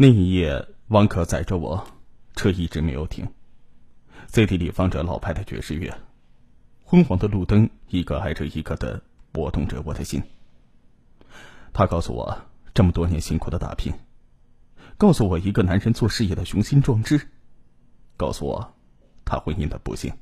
[0.00, 1.84] 那一夜，王可载着我，
[2.36, 3.26] 车一直没有停。
[4.28, 5.92] CD 里放着老派的爵士乐，
[6.84, 10.22] 昏黄的路灯一个挨着一个的拨动着我的心。
[11.72, 12.42] 他告诉我
[12.72, 13.92] 这么多年辛苦的打拼，
[14.96, 17.20] 告诉我一个男人做事业的雄心壮志，
[18.16, 18.72] 告诉我
[19.24, 20.12] 他婚姻的不幸。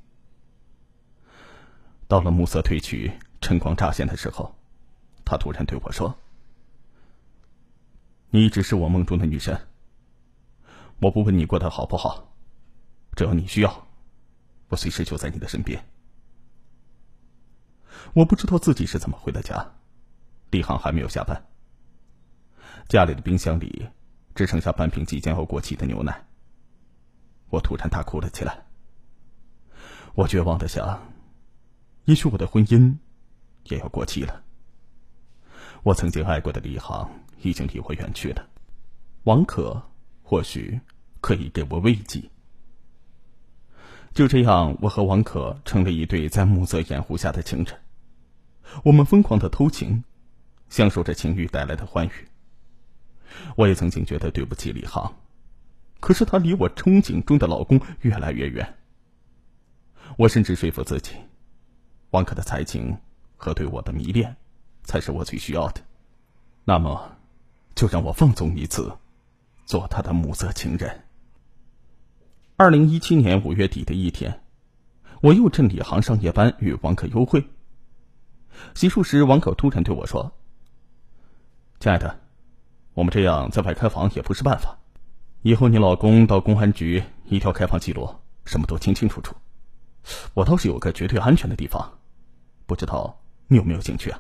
[2.09, 3.13] 到了暮色褪去、
[3.43, 4.57] 晨光乍现的时候，
[5.23, 6.17] 他突然对我说
[8.31, 9.69] ：“你一直是我梦中的女神。
[11.01, 12.33] 我不问你过得好不好，
[13.15, 13.87] 只要你需要。”
[14.69, 15.85] 我随时就在你的身边。
[18.15, 19.75] 我不知道自己是怎么回的家，
[20.51, 21.47] 李航还没有下班。
[22.89, 23.89] 家里的冰箱里
[24.35, 26.27] 只剩下半瓶即将要过期的牛奶。
[27.49, 28.67] 我突然大哭了起来。
[30.15, 31.13] 我绝望的想，
[32.07, 32.97] 也许我的婚姻
[33.65, 34.43] 也要过期了。
[35.85, 37.09] 我曾经爱过的李航
[37.43, 38.47] 已经离我远去了，
[39.25, 39.83] 王可
[40.23, 40.81] 或许
[41.21, 42.23] 可以给我慰藉。
[44.13, 47.79] 就这样，我和王可成了一对在暮色掩护下的情人。
[48.83, 50.03] 我们疯狂的偷情，
[50.69, 52.29] 享受着情欲带来的欢愉。
[53.57, 55.15] 我也曾经觉得对不起李航，
[56.01, 58.75] 可是他离我憧憬中的老公越来越远。
[60.17, 61.13] 我甚至说服自己，
[62.11, 62.97] 王可的才情
[63.37, 64.35] 和对我的迷恋，
[64.83, 65.83] 才是我最需要的。
[66.65, 67.16] 那么，
[67.77, 68.97] 就让我放纵一次，
[69.67, 71.05] 做他的暮色情人。
[72.57, 74.41] 二零一七年五月底的一天，
[75.21, 77.47] 我又趁李航上夜班与王可幽会。
[78.75, 80.33] 洗漱时，王可突然对我说
[81.79, 82.19] ：“亲爱的，
[82.95, 84.79] 我们这样在外开房也不是办法。
[85.43, 88.09] 以后你老公到公安局一条开房记录，
[88.47, 89.35] 什么都清清楚楚。
[90.33, 91.99] 我倒是有个绝对安全的地方，
[92.65, 94.19] 不知道你有没有兴趣啊？”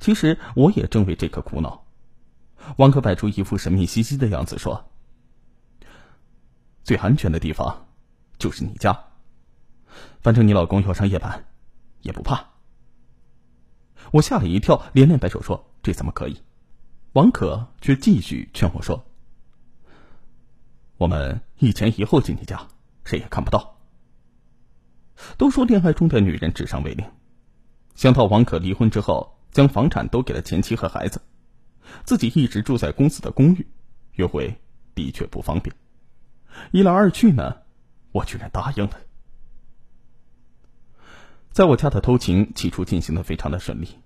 [0.00, 1.84] 其实我也正为这个苦恼。
[2.76, 4.90] 王可摆出一副神秘兮兮的样子说。
[6.84, 7.86] 最安全的地方，
[8.38, 8.98] 就是你家。
[10.22, 11.44] 反正你老公要上夜班，
[12.00, 12.44] 也不怕。
[14.10, 16.40] 我吓了一跳，连连摆手说：“这怎么可以？”
[17.12, 19.04] 王可却继续劝我说
[20.96, 22.66] ：“我们一前一后进你家，
[23.04, 23.76] 谁也看不到。”
[25.36, 27.04] 都说恋爱中的女人智商为零，
[27.94, 31.20] 想到王可离婚之后将房产都给了前妻和孩子，
[32.04, 33.66] 自己一直住在公司的公寓，
[34.12, 34.56] 约会
[34.94, 35.74] 的确不方便。
[36.70, 37.56] 一来二去呢，
[38.12, 38.92] 我居然答应了。
[41.50, 43.98] 在我家的偷情起初进行的非常的顺利，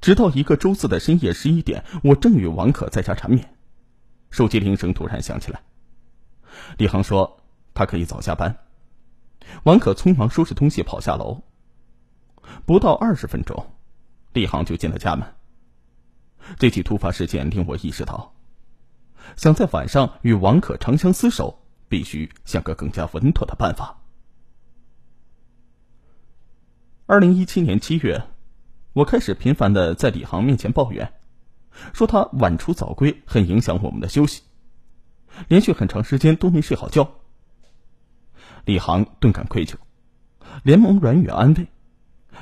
[0.00, 3.56] 直到一个周四的深夜十一点，我正与王可在家缠绵，
[4.30, 5.60] 手机铃声突然响起来。
[6.78, 7.40] 李航说
[7.74, 8.58] 他可以早下班，
[9.64, 11.42] 王可匆忙收拾东西跑下楼。
[12.64, 13.66] 不到二十分钟，
[14.32, 15.34] 李航就进了家门。
[16.58, 18.34] 这起突发事件令我意识到。
[19.36, 24.00] 想在晚上与王可长相厮守，必须想个更加稳妥的办法。
[27.06, 28.24] 二零一七年七月，
[28.94, 31.12] 我开始频繁的在李航面前抱怨，
[31.92, 34.42] 说他晚出早归很影响我们的休息，
[35.46, 37.08] 连续很长时间都没睡好觉。
[38.64, 39.74] 李航顿感愧疚，
[40.64, 41.68] 连忙软语安慰，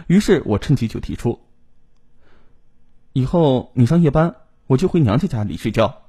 [0.07, 1.41] 于是我趁机就提出：
[3.13, 6.03] 以后你上夜班，我就回娘家家里睡觉。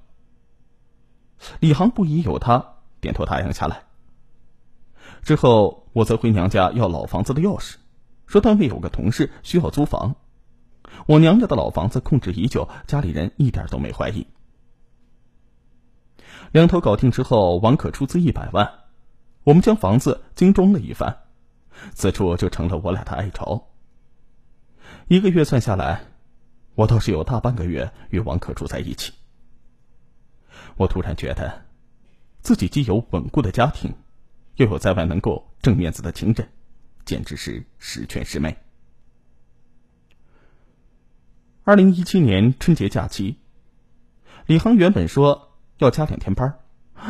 [1.60, 3.84] 李航不疑有他，点头答应下来。
[5.24, 7.76] 之后，我则回娘家要老房子的钥匙，
[8.28, 10.16] 说单位有个同事需要租房。
[11.08, 14.28] 我娘家的老房子空置已久，家里人一点都没怀疑。
[16.52, 18.72] 两头搞定之后，王可出资一百万，
[19.44, 21.18] 我们将房子精装了一番，
[21.94, 23.70] 此处就成了我俩的爱巢。
[25.08, 26.04] 一个月算下来，
[26.76, 29.14] 我倒是有大半个月与王可住在一起。
[30.78, 31.66] 我突然觉得，
[32.42, 33.94] 自己既有稳固的家庭，
[34.56, 36.50] 又有在外能够挣面子的情人，
[37.06, 38.58] 简直是十全十美。
[41.64, 43.38] 二零一七年春节假期，
[44.48, 46.60] 李航原本说要加两天班，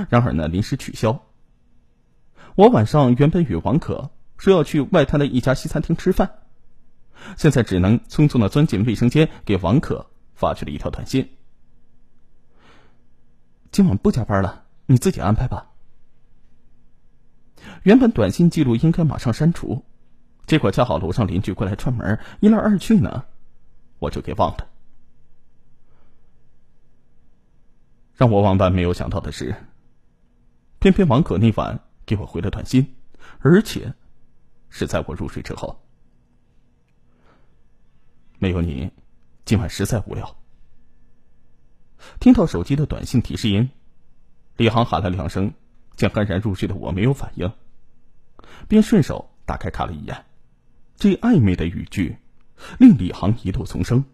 [0.10, 1.24] 然而呢临时取消。
[2.56, 6.41] 我晚上原本与王可说要去外滩的一家西餐厅吃饭，
[7.38, 11.30] 现在只能匆匆的钻进卫生间，给王可发去了一条短信。
[13.72, 15.72] 今晚不加班了，你自己安排吧。
[17.84, 19.86] 原本短信记录应该马上删除，
[20.46, 23.26] 结果恰好楼上邻居过来串门，一来二去呢，
[24.00, 24.68] 我就给忘了。
[28.16, 29.56] 让我万万没有想到的是，
[30.80, 32.96] 偏偏王可那晚给我回了短信，
[33.40, 33.94] 而且
[34.70, 35.84] 是在我入睡之后。
[38.42, 38.90] 没有你，
[39.46, 40.36] 今晚实在无聊。
[42.20, 43.70] 听到手机的短信提示音，
[44.58, 45.54] 李航喊了两声，
[45.96, 47.52] 见酣然入睡的我没有反应，
[48.68, 50.26] 便顺手打开看了一眼。
[50.96, 52.18] 这暧昧的语句，
[52.80, 54.06] 令李航疑窦丛生，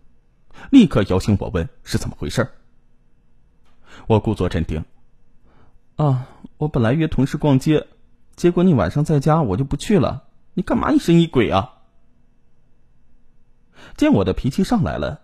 [0.72, 2.52] 立刻摇醒我问是怎么回事。
[4.08, 4.84] 我故作镇定
[5.96, 6.28] ：“啊，
[6.58, 7.88] 我本来约同事逛街，
[8.36, 10.26] 结果你晚上在家，我就不去了。
[10.54, 11.76] 你干嘛疑神疑鬼啊？”
[13.96, 15.22] 见我的脾气上来了，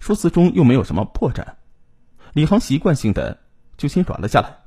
[0.00, 1.54] 说辞中又没有什么破绽，
[2.32, 3.38] 李航习惯性的
[3.76, 4.58] 就先软了下来。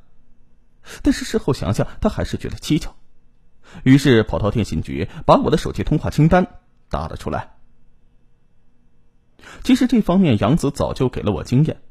[1.02, 2.96] 但是事后想想，他还是觉得蹊跷，
[3.84, 6.60] 于是跑到电信局把我的手机通话清单
[6.90, 7.56] 打了出来。
[9.64, 11.82] 其实这方面杨子早就给了我经验。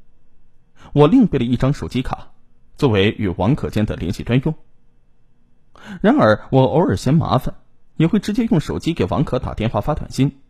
[0.92, 2.32] 我另备了一张手机卡，
[2.76, 4.54] 作为与王可间的联系专用。
[6.00, 7.54] 然而，我偶尔嫌麻烦，
[7.96, 10.40] 也会直接用手机给王可打电话、发短信，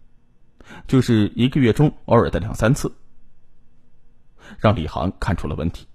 [0.87, 2.95] 就是一个月中偶尔的两三次，
[4.59, 5.87] 让李航看出了问题。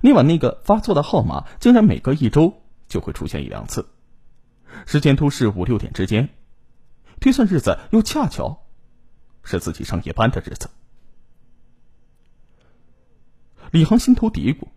[0.00, 3.88] 那晚那个发错的号码，竟然每隔一周就会出现一两次，
[4.86, 6.28] 时间都是五六点之间，
[7.20, 8.66] 推算日子又恰巧
[9.42, 10.70] 是自己上夜班的日子。
[13.70, 14.68] 李航心头嘀咕：“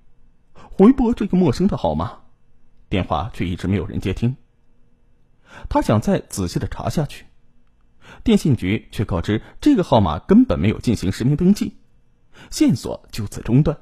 [0.55, 2.21] 回拨这个陌生的号码，
[2.87, 4.37] 电话却一直没有人接听。
[5.69, 7.25] 他想再仔细的查下去，
[8.25, 11.75] 电信局却告知这个号码根本没有进行实名登记，
[12.49, 13.77] 线索就此中断。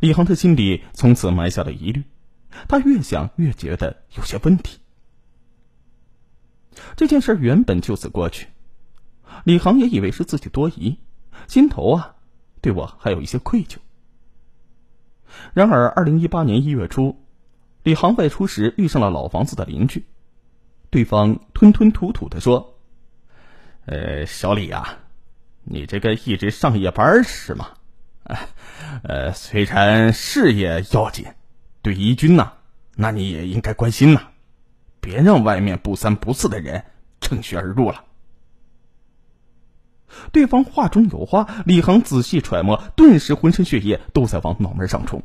[0.00, 2.04] 李航的心里从此埋下了疑虑，
[2.66, 4.78] 他越想越觉得有些问题。
[6.96, 8.48] 这件事原本就此过去，
[9.44, 10.98] 李航也以为是自己多疑，
[11.46, 12.16] 心头啊。”
[12.62, 13.76] 对我还有一些愧疚。
[15.52, 17.22] 然而，二零一八年一月初，
[17.82, 20.06] 李航外出时遇上了老房子的邻居，
[20.96, 22.78] 对方吞吞吐吐的说
[23.84, 24.96] ：“呃，小李呀，
[25.62, 27.68] 你这个一直上夜班是吗？
[29.02, 31.26] 呃，虽然事业要紧，
[31.82, 32.54] 对怡君呐，
[32.94, 34.28] 那你也应该关心呐，
[35.02, 36.86] 别让外面不三不四的人
[37.20, 38.02] 趁虚而入了。”
[40.32, 45.22] 对方话中有话，李航仔细揣摩，顿时浑身血液都在往脑门上冲。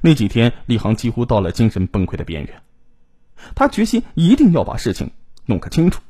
[0.00, 2.62] 那几天，李航几乎到了精神崩溃的边缘，
[3.54, 5.10] 他决心一定要把事情
[5.46, 6.00] 弄个清楚。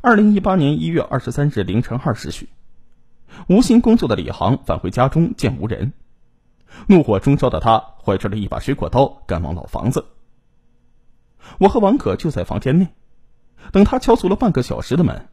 [0.00, 2.48] 二零一八年一月二十三日凌晨二时许，
[3.48, 5.92] 无心工作的李航返回家中，见无人，
[6.86, 10.06] 怒火中烧的他怀着了一把水果刀，赶往老房子。
[11.58, 12.88] 我和王可就在房间内。
[13.72, 15.28] 等他敲足了半个小时的门，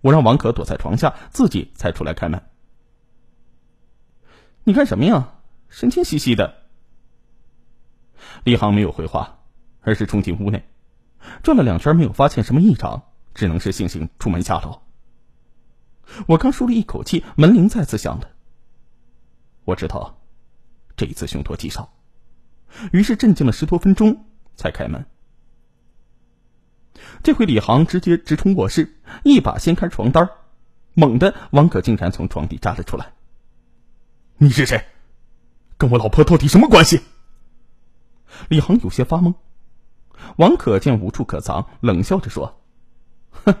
[0.00, 2.42] 我让王可躲在床下，自己才出来开门。
[4.64, 5.34] 你干什么呀？
[5.68, 6.56] 神经兮兮的。
[8.42, 9.37] 李航没有回话，
[9.88, 10.68] 而是冲进屋内，
[11.42, 13.04] 转了两圈没有发现什么异常，
[13.34, 14.82] 只能是悻悻出门下楼。
[16.26, 18.28] 我刚舒了一口气，门铃再次响了。
[19.64, 20.20] 我知道，
[20.94, 21.90] 这一次凶多吉少，
[22.92, 24.26] 于是镇静了十多分钟
[24.56, 25.06] 才开门。
[27.22, 30.28] 这回李航直接直冲卧室，一把掀开床单
[30.92, 33.14] 猛地，王可竟然从床底扎了出来。
[34.36, 34.84] 你是谁？
[35.78, 37.00] 跟我老婆到底什么关系？
[38.50, 39.32] 李航有些发懵。
[40.36, 42.60] 王可见无处可藏，冷笑着说
[43.44, 43.54] ：“哼，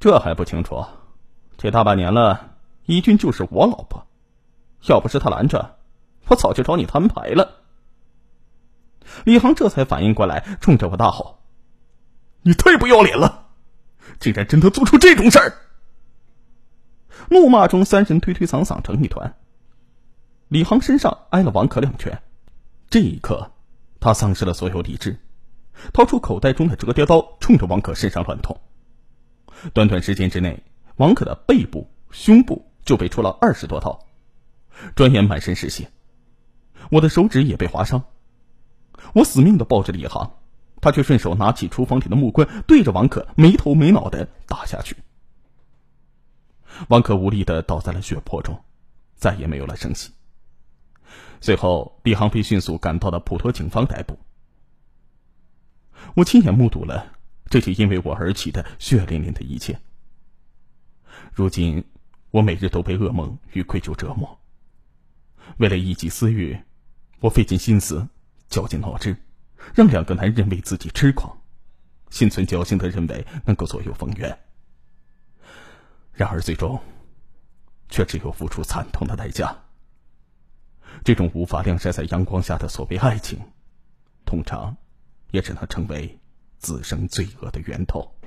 [0.00, 0.84] 这还不清楚？
[1.56, 2.56] 这大半年了，
[2.86, 4.06] 怡君就是我老婆，
[4.88, 5.76] 要不是他拦着，
[6.26, 7.62] 我早就找你摊牌了。”
[9.24, 11.40] 李航这才反应过来，冲着我大吼。
[12.42, 13.46] 你太不要脸了，
[14.20, 15.52] 竟然真的做出这种事儿！
[17.30, 19.34] 怒骂中，三人推推搡搡成一团。
[20.48, 22.22] 李航身上挨了王可两拳，
[22.88, 23.50] 这一刻，
[23.98, 25.18] 他丧失了所有理智，
[25.92, 28.60] 掏出口袋中的折叠刀，冲着王可身上乱捅。
[29.72, 30.62] 短短时间之内，
[30.96, 34.06] 王可的背部、胸部就被戳了二十多刀，
[34.94, 35.90] 转眼满身是血，
[36.90, 38.04] 我的手指也被划伤。
[39.14, 40.34] 我死命的抱着李航。
[40.80, 44.96] 他却顺手拿起厨房里的木棍，对着王可没头没脑的打下去。
[46.86, 48.62] 王可无力的倒在了血泊中，
[49.16, 50.12] 再也没有了声息。
[51.40, 54.20] 随后，李航被迅速赶到了普陀警方逮捕。
[56.14, 57.14] 我亲眼目睹了
[57.46, 59.78] 这些因为我而起的血淋淋的一切。
[61.32, 61.84] 如今，
[62.30, 64.38] 我每日都被噩梦与愧疚折磨。
[65.58, 66.58] 为了一己私欲，
[67.20, 68.08] 我费尽心思，
[68.48, 69.16] 绞尽脑汁。
[69.74, 71.36] 让两个男人为自己痴狂，
[72.10, 74.38] 心存侥幸的认为能够左右逢源，
[76.12, 76.80] 然而最终，
[77.90, 79.54] 却只有付出惨痛的代价。
[81.04, 83.38] 这种无法晾晒在阳光下的所谓爱情，
[84.24, 84.74] 通常，
[85.30, 86.18] 也只能成为
[86.58, 88.17] 滋生罪恶的源头。